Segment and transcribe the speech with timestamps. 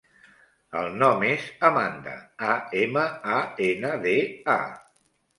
[0.77, 2.13] El nom és Amanda:
[2.53, 2.55] a,
[2.85, 3.03] ema,
[3.35, 4.15] a, ena, de,
[4.55, 4.57] a.